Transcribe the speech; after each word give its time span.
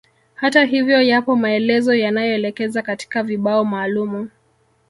Hata 0.35 0.65
hivyo 0.65 1.01
yapo 1.01 1.35
maelezo 1.35 1.93
yanaoelekeza 1.95 2.81
katika 2.81 3.23
vibao 3.23 3.65
maalumu 3.65 4.29